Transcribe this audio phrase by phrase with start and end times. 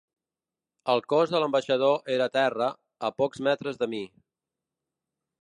[0.93, 2.71] El cos de l’ambaixador era a terra,
[3.11, 4.03] a pocs metres de mi.